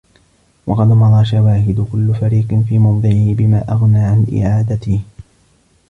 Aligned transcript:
وَقَدْ 0.67 0.87
مَضَى 0.87 1.25
شَوَاهِدُ 1.25 1.87
كُلِّ 1.91 2.13
فَرِيقٍ 2.21 2.63
فِي 2.69 2.77
مَوْضِعِهِ 2.79 3.33
بِمَا 3.33 3.71
أَغْنَى 3.71 3.99
عَنْ 3.99 4.43
إعَادَتِهِ 4.45 4.99